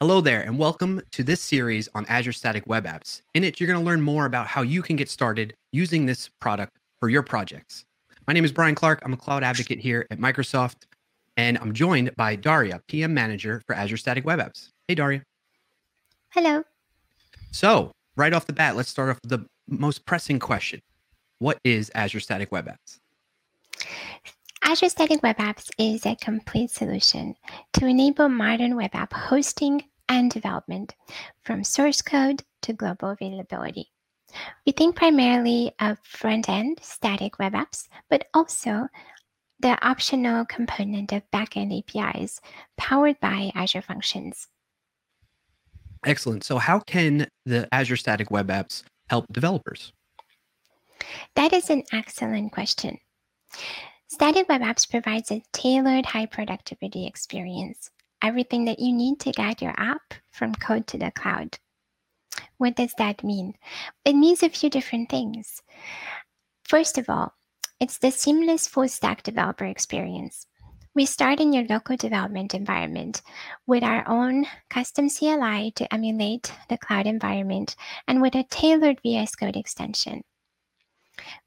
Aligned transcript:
Hello 0.00 0.20
there, 0.20 0.42
and 0.42 0.58
welcome 0.58 1.00
to 1.12 1.24
this 1.24 1.40
series 1.40 1.88
on 1.94 2.04
Azure 2.04 2.34
Static 2.34 2.66
Web 2.66 2.84
Apps. 2.84 3.22
In 3.32 3.42
it, 3.42 3.58
you're 3.58 3.66
going 3.66 3.78
to 3.78 3.84
learn 3.84 4.02
more 4.02 4.26
about 4.26 4.46
how 4.46 4.60
you 4.60 4.82
can 4.82 4.94
get 4.94 5.08
started 5.08 5.54
using 5.72 6.04
this 6.04 6.28
product 6.38 6.76
for 7.00 7.08
your 7.08 7.22
projects. 7.22 7.86
My 8.26 8.34
name 8.34 8.44
is 8.44 8.52
Brian 8.52 8.74
Clark. 8.74 9.00
I'm 9.06 9.14
a 9.14 9.16
cloud 9.16 9.42
advocate 9.42 9.80
here 9.80 10.06
at 10.10 10.18
Microsoft, 10.18 10.82
and 11.38 11.56
I'm 11.56 11.72
joined 11.72 12.14
by 12.14 12.36
Daria, 12.36 12.82
PM 12.88 13.14
Manager 13.14 13.62
for 13.66 13.74
Azure 13.74 13.96
Static 13.96 14.26
Web 14.26 14.38
Apps. 14.38 14.68
Hey, 14.86 14.96
Daria. 14.96 15.22
Hello. 16.28 16.62
So, 17.50 17.90
right 18.16 18.34
off 18.34 18.46
the 18.46 18.52
bat, 18.52 18.76
let's 18.76 18.90
start 18.90 19.08
off 19.08 19.18
with 19.24 19.30
the 19.30 19.46
most 19.66 20.04
pressing 20.04 20.38
question 20.38 20.82
What 21.38 21.58
is 21.64 21.90
Azure 21.94 22.20
Static 22.20 22.52
Web 22.52 22.68
Apps? 22.68 22.98
Azure 24.68 24.88
Static 24.88 25.22
Web 25.22 25.36
Apps 25.36 25.70
is 25.78 26.04
a 26.04 26.16
complete 26.16 26.72
solution 26.72 27.36
to 27.74 27.86
enable 27.86 28.28
modern 28.28 28.74
web 28.74 28.90
app 28.94 29.12
hosting 29.12 29.84
and 30.08 30.28
development 30.28 30.96
from 31.42 31.62
source 31.62 32.02
code 32.02 32.42
to 32.62 32.72
global 32.72 33.10
availability. 33.10 33.92
We 34.66 34.72
think 34.72 34.96
primarily 34.96 35.70
of 35.78 36.00
front 36.00 36.48
end 36.48 36.80
static 36.82 37.38
web 37.38 37.52
apps, 37.52 37.86
but 38.10 38.26
also 38.34 38.88
the 39.60 39.78
optional 39.86 40.44
component 40.46 41.12
of 41.12 41.22
backend 41.32 41.70
APIs 41.78 42.40
powered 42.76 43.20
by 43.20 43.52
Azure 43.54 43.82
Functions. 43.82 44.48
Excellent. 46.04 46.42
So, 46.42 46.58
how 46.58 46.80
can 46.80 47.28
the 47.44 47.68
Azure 47.70 47.96
Static 47.96 48.32
Web 48.32 48.48
Apps 48.48 48.82
help 49.10 49.26
developers? 49.32 49.92
That 51.36 51.52
is 51.52 51.70
an 51.70 51.84
excellent 51.92 52.50
question. 52.50 52.98
Static 54.08 54.48
Web 54.48 54.60
Apps 54.60 54.88
provides 54.88 55.32
a 55.32 55.42
tailored 55.52 56.06
high 56.06 56.26
productivity 56.26 57.06
experience, 57.06 57.90
everything 58.22 58.64
that 58.66 58.78
you 58.78 58.92
need 58.92 59.18
to 59.20 59.32
get 59.32 59.60
your 59.60 59.74
app 59.76 60.14
from 60.30 60.54
code 60.54 60.86
to 60.86 60.96
the 60.96 61.10
cloud. 61.10 61.58
What 62.56 62.76
does 62.76 62.94
that 62.98 63.24
mean? 63.24 63.54
It 64.04 64.14
means 64.14 64.44
a 64.44 64.48
few 64.48 64.70
different 64.70 65.10
things. 65.10 65.60
First 66.62 66.98
of 66.98 67.10
all, 67.10 67.34
it's 67.80 67.98
the 67.98 68.12
seamless 68.12 68.68
full 68.68 68.88
stack 68.88 69.24
developer 69.24 69.64
experience. 69.64 70.46
We 70.94 71.04
start 71.04 71.40
in 71.40 71.52
your 71.52 71.64
local 71.64 71.96
development 71.96 72.54
environment 72.54 73.22
with 73.66 73.82
our 73.82 74.08
own 74.08 74.46
custom 74.70 75.10
CLI 75.10 75.72
to 75.72 75.92
emulate 75.92 76.52
the 76.68 76.78
cloud 76.78 77.08
environment 77.08 77.74
and 78.06 78.22
with 78.22 78.36
a 78.36 78.44
tailored 78.44 79.00
VS 79.02 79.34
Code 79.34 79.56
extension. 79.56 80.22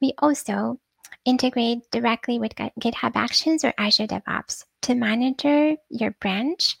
We 0.00 0.14
also 0.18 0.80
integrate 1.24 1.90
directly 1.90 2.38
with 2.38 2.54
GitHub 2.54 3.12
Actions 3.14 3.64
or 3.64 3.72
Azure 3.78 4.06
DevOps 4.06 4.64
to 4.82 4.94
monitor 4.94 5.76
your 5.90 6.12
branch 6.20 6.76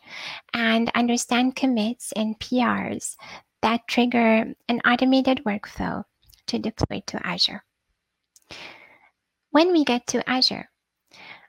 and 0.54 0.90
understand 0.94 1.56
commits 1.56 2.12
and 2.12 2.38
PRs 2.38 3.16
that 3.62 3.88
trigger 3.88 4.54
an 4.68 4.80
automated 4.84 5.42
workflow 5.44 6.04
to 6.46 6.58
deploy 6.58 7.02
to 7.06 7.26
Azure. 7.26 7.64
When 9.50 9.72
we 9.72 9.84
get 9.84 10.06
to 10.08 10.28
Azure, 10.28 10.68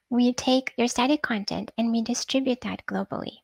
we 0.09 0.33
take 0.33 0.73
your 0.77 0.87
static 0.87 1.21
content 1.21 1.71
and 1.77 1.91
we 1.91 2.01
distribute 2.01 2.61
that 2.61 2.85
globally. 2.87 3.39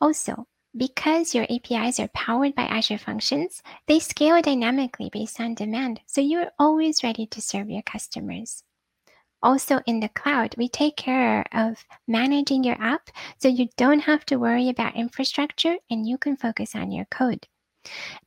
Also, 0.00 0.46
because 0.76 1.34
your 1.34 1.46
APIs 1.50 1.98
are 1.98 2.08
powered 2.08 2.54
by 2.54 2.62
Azure 2.62 2.98
Functions, 2.98 3.62
they 3.86 3.98
scale 3.98 4.40
dynamically 4.40 5.10
based 5.12 5.40
on 5.40 5.54
demand, 5.54 6.00
so 6.06 6.20
you're 6.20 6.50
always 6.58 7.02
ready 7.02 7.26
to 7.26 7.40
serve 7.40 7.70
your 7.70 7.82
customers. 7.82 8.62
Also, 9.42 9.80
in 9.86 10.00
the 10.00 10.08
cloud, 10.10 10.54
we 10.58 10.68
take 10.68 10.96
care 10.96 11.44
of 11.52 11.84
managing 12.06 12.62
your 12.62 12.80
app 12.80 13.08
so 13.38 13.48
you 13.48 13.68
don't 13.76 14.00
have 14.00 14.24
to 14.26 14.36
worry 14.36 14.68
about 14.68 14.96
infrastructure 14.96 15.76
and 15.88 16.06
you 16.06 16.18
can 16.18 16.36
focus 16.36 16.74
on 16.74 16.92
your 16.92 17.06
code. 17.06 17.46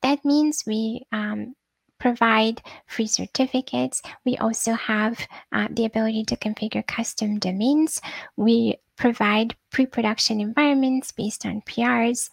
That 0.01 0.25
means 0.25 0.63
we 0.65 1.05
um, 1.11 1.53
provide 1.99 2.61
free 2.87 3.07
certificates. 3.07 4.01
We 4.25 4.37
also 4.37 4.73
have 4.73 5.25
uh, 5.51 5.67
the 5.71 5.85
ability 5.85 6.25
to 6.25 6.35
configure 6.35 6.85
custom 6.85 7.39
domains. 7.39 8.01
We 8.35 8.77
provide 9.03 9.53
pre 9.69 9.85
production 9.85 10.39
environments 10.39 11.11
based 11.11 11.45
on 11.45 11.61
PRs. 11.63 12.29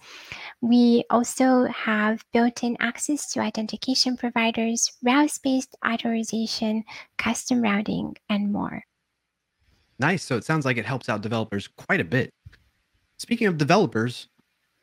We 0.60 1.03
also 1.10 1.64
have 1.64 2.25
built 2.32 2.62
in 2.62 2.76
access 2.78 3.28
to 3.32 3.41
authentication 3.41 4.16
providers, 4.16 4.92
route 5.03 5.36
based 5.42 5.75
authorization, 5.84 6.84
custom 7.19 7.60
routing, 7.60 8.16
and 8.28 8.53
more. 8.53 8.84
Nice. 9.98 10.22
So 10.22 10.36
it 10.36 10.44
sounds 10.44 10.64
like 10.64 10.76
it 10.76 10.86
helps 10.86 11.08
out 11.08 11.22
developers 11.22 11.66
quite 11.66 12.00
a 12.00 12.04
bit. 12.04 12.31
Speaking 13.19 13.48
of 13.48 13.58
developers, 13.58 14.28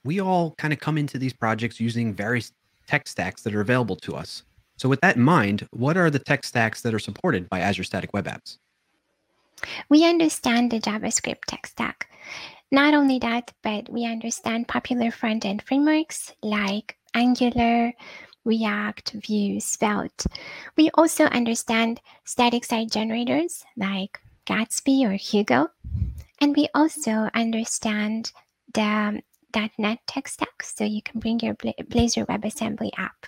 we 0.03 0.19
all 0.19 0.55
kind 0.57 0.73
of 0.73 0.81
come 0.81 0.97
into 0.97 1.17
these 1.17 1.33
projects 1.33 1.79
using 1.79 2.13
various 2.13 2.51
tech 2.85 3.07
stacks 3.07 3.43
that 3.43 3.55
are 3.55 3.61
available 3.61 3.95
to 3.95 4.13
us. 4.13 4.43
So, 4.75 4.89
with 4.89 4.99
that 4.99 5.15
in 5.15 5.21
mind, 5.23 5.65
what 5.71 5.95
are 5.95 6.09
the 6.09 6.19
tech 6.19 6.43
stacks 6.43 6.81
that 6.81 6.93
are 6.93 6.99
supported 6.99 7.47
by 7.47 7.61
Azure 7.61 7.85
Static 7.85 8.13
Web 8.13 8.27
Apps? 8.27 8.57
We 9.89 10.05
understand 10.05 10.71
the 10.71 10.79
JavaScript 10.79 11.45
tech 11.47 11.67
stack. 11.67 12.09
Not 12.71 12.93
only 12.93 13.19
that, 13.19 13.53
but 13.63 13.89
we 13.89 14.05
understand 14.05 14.67
popular 14.67 15.11
front 15.11 15.45
end 15.45 15.61
frameworks 15.61 16.33
like 16.43 16.97
Angular, 17.13 17.93
React, 18.43 19.13
Vue, 19.25 19.59
Svelte. 19.59 20.25
We 20.75 20.89
also 20.93 21.25
understand 21.25 22.01
static 22.25 22.65
site 22.65 22.91
generators 22.91 23.63
like 23.75 24.19
Gatsby 24.45 25.05
or 25.05 25.13
Hugo. 25.13 25.69
And 26.39 26.55
we 26.55 26.67
also 26.75 27.29
understand 27.33 28.31
the 28.73 29.21
.NET 29.77 29.99
tech 30.07 30.27
stack, 30.27 30.61
so 30.61 30.83
you 30.83 31.01
can 31.01 31.19
bring 31.19 31.39
your 31.39 31.55
Blazor 31.55 32.25
WebAssembly 32.27 32.91
app. 32.97 33.25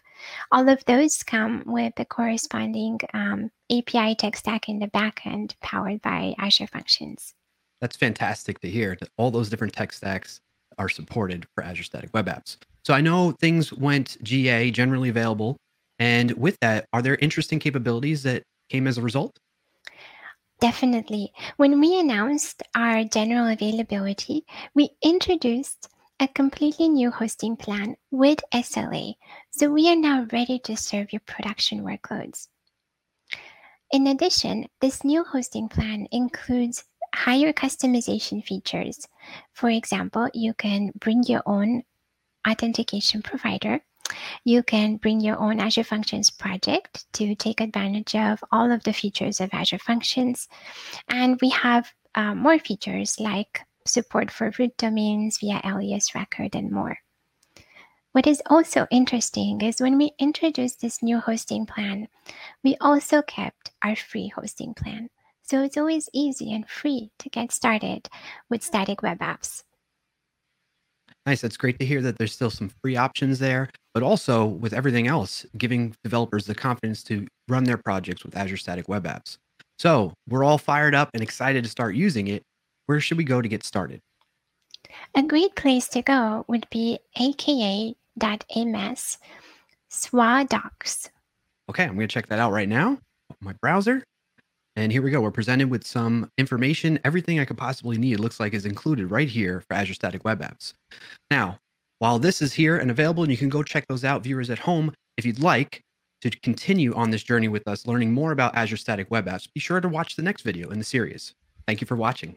All 0.52 0.68
of 0.70 0.84
those 0.86 1.24
come 1.24 1.64
with 1.66 1.94
the 1.96 2.06
corresponding 2.06 3.00
um, 3.14 3.52
API 3.72 4.16
tech 4.16 4.36
stack 4.36 4.70
in 4.70 4.80
the 4.80 4.88
backend 4.88 5.56
powered 5.62 6.02
by 6.02 6.36
Azure 6.38 6.68
Functions. 6.68 7.34
That's 7.82 7.96
fantastic 7.96 8.60
to 8.60 8.70
hear. 8.70 8.98
That 9.00 9.10
all 9.18 9.32
those 9.32 9.50
different 9.50 9.74
tech 9.74 9.94
stacks 9.94 10.42
are 10.78 10.90
supported 10.90 11.46
for 11.54 11.64
Azure 11.64 11.84
Static 11.84 12.10
Web 12.14 12.28
Apps. 12.28 12.58
So 12.84 12.94
I 12.94 13.02
know 13.02 13.32
things 13.32 13.74
went 13.74 14.18
GA, 14.24 14.72
generally 14.72 15.10
available. 15.10 15.58
And 16.00 16.32
with 16.32 16.58
that, 16.62 16.86
are 16.94 17.02
there 17.02 17.16
interesting 17.16 17.60
capabilities 17.60 18.24
that 18.24 18.44
came 18.70 18.88
as 18.88 18.98
a 18.98 19.02
result? 19.02 19.38
Definitely. 20.62 21.32
When 21.58 21.80
we 21.80 22.00
announced 22.00 22.64
our 22.76 23.04
general 23.04 23.48
availability, 23.48 24.46
we 24.74 24.90
introduced 25.02 25.88
a 26.20 26.28
completely 26.28 26.90
new 26.90 27.12
hosting 27.12 27.56
plan 27.56 27.96
with 28.12 28.40
SLA, 28.54 29.16
so 29.52 29.72
we 29.72 29.90
are 29.90 29.96
now 29.96 30.28
ready 30.34 30.60
to 30.60 30.76
serve 30.76 31.14
your 31.14 31.22
production 31.26 31.82
workloads. 31.82 32.48
In 33.92 34.08
addition, 34.08 34.68
this 34.82 35.04
new 35.04 35.24
hosting 35.24 35.70
plan 35.70 36.08
includes 36.12 36.84
higher 37.16 37.54
customization 37.54 38.44
features. 38.44 39.08
For 39.54 39.70
example, 39.70 40.30
you 40.34 40.54
can 40.54 40.92
bring 41.00 41.24
your 41.24 41.42
own 41.46 41.84
authentication 42.48 43.22
provider. 43.22 43.80
You 44.44 44.62
can 44.64 44.98
bring 44.98 45.22
your 45.22 45.40
own 45.40 45.60
Azure 45.60 45.84
Functions 45.84 46.30
project 46.30 47.06
to 47.14 47.34
take 47.36 47.62
advantage 47.62 48.16
of 48.16 48.44
all 48.52 48.72
of 48.72 48.84
the 48.84 48.94
features 48.94 49.40
of 49.40 49.50
Azure 49.54 49.80
Functions. 49.80 50.48
And 51.08 51.40
we 51.42 51.50
have 51.50 51.92
uh, 52.16 52.36
more 52.36 52.60
features 52.60 53.20
like 53.20 53.62
support 53.90 54.32
for 54.32 54.52
root 54.58 54.78
domains 54.78 55.40
via 55.40 55.62
alias 55.64 56.16
record, 56.16 56.56
and 56.56 56.72
more. 56.72 56.98
What 58.12 58.26
is 58.26 58.42
also 58.48 58.88
interesting 58.90 59.62
is 59.62 59.80
when 59.82 59.98
we 59.98 60.12
introduced 60.18 60.82
this 60.82 61.04
new 61.04 61.20
hosting 61.20 61.66
plan, 61.66 62.08
we 62.64 62.76
also 62.82 63.22
kept 63.22 63.72
our 63.84 63.96
free 63.96 64.30
hosting 64.30 64.74
plan. 64.74 65.10
So 65.44 65.64
it's 65.64 65.78
always 65.78 66.10
easy 66.14 66.54
and 66.54 66.68
free 66.68 67.12
to 67.20 67.30
get 67.30 67.52
started 67.52 68.10
with 68.50 68.64
static 68.64 69.02
web 69.02 69.20
apps. 69.20 69.64
Nice. 71.26 71.42
That's 71.42 71.58
great 71.58 71.78
to 71.80 71.86
hear 71.86 72.02
that 72.02 72.18
there's 72.18 72.34
still 72.34 72.50
some 72.50 72.72
free 72.82 72.96
options 72.96 73.40
there, 73.40 73.70
but 73.94 74.04
also 74.04 74.46
with 74.46 74.74
everything 74.74 75.08
else, 75.08 75.46
giving 75.58 75.96
developers 76.04 76.46
the 76.46 76.56
confidence 76.56 77.04
to 77.04 77.28
run 77.48 77.66
their 77.66 77.78
projects 77.78 78.24
with 78.24 78.36
Azure 78.36 78.58
Static 78.58 78.88
Web 78.88 79.06
Apps. 79.06 79.38
So 79.78 80.14
we're 80.28 80.44
all 80.44 80.58
fired 80.58 80.96
up 80.96 81.10
and 81.14 81.22
excited 81.22 81.64
to 81.64 81.70
start 81.70 81.96
using 81.96 82.28
it 82.28 82.44
where 82.90 83.00
should 83.00 83.20
we 83.20 83.24
go 83.24 83.40
to 83.40 83.48
get 83.48 83.64
started? 83.64 84.02
A 85.14 85.22
great 85.22 85.56
place 85.56 85.88
to 85.90 86.02
go 86.02 86.44
would 86.48 86.66
be 86.72 86.98
aka.ms 87.20 87.94
swadocs. 89.92 91.10
Okay, 91.70 91.84
I'm 91.84 91.94
going 91.94 92.08
to 92.08 92.14
check 92.14 92.26
that 92.30 92.40
out 92.40 92.52
right 92.52 92.68
now. 92.68 92.98
My 93.42 93.54
browser. 93.62 94.04
And 94.76 94.92
here 94.92 95.04
we 95.04 95.12
go. 95.12 95.22
We're 95.22 95.30
presented 95.30 95.70
with 95.70 95.86
some 95.86 96.32
information. 96.40 97.00
Everything 97.04 97.40
I 97.40 97.46
could 97.46 97.60
possibly 97.60 98.00
need 98.00 98.20
looks 98.20 98.40
like 98.40 98.56
is 98.56 98.66
included 98.66 99.12
right 99.12 99.30
here 99.30 99.62
for 99.62 99.76
Azure 99.76 99.94
Static 99.94 100.26
Web 100.26 100.42
Apps. 100.42 100.74
Now, 101.30 101.60
while 102.00 102.18
this 102.18 102.42
is 102.42 102.54
here 102.54 102.78
and 102.78 102.90
available, 102.90 103.22
and 103.22 103.32
you 103.32 103.38
can 103.38 103.50
go 103.50 103.62
check 103.62 103.86
those 103.88 104.04
out, 104.04 104.24
viewers 104.24 104.50
at 104.50 104.58
home, 104.58 104.96
if 105.16 105.28
you'd 105.28 105.44
like 105.44 105.84
to 106.22 106.32
continue 106.32 106.96
on 106.96 107.12
this 107.12 107.22
journey 107.22 107.50
with 107.50 107.68
us, 107.68 107.86
learning 107.86 108.14
more 108.14 108.32
about 108.32 108.56
Azure 108.56 108.78
Static 108.78 109.12
Web 109.12 109.28
Apps, 109.28 109.48
be 109.54 109.60
sure 109.60 109.80
to 109.80 109.88
watch 109.88 110.16
the 110.16 110.24
next 110.24 110.42
video 110.42 110.72
in 110.72 110.80
the 110.80 110.86
series. 110.86 111.36
Thank 111.68 111.82
you 111.82 111.86
for 111.86 111.96
watching. 111.96 112.36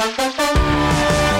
Thank 0.00 1.34
you. 1.34 1.39